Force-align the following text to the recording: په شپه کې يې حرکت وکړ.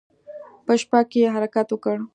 په 0.65 0.73
شپه 0.81 0.99
کې 1.09 1.19
يې 1.23 1.27
حرکت 1.35 1.67
وکړ. 1.71 1.95